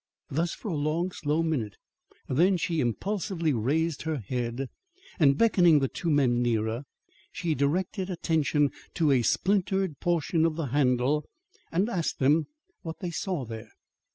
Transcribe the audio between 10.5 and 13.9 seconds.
the handle and asked them what they saw there.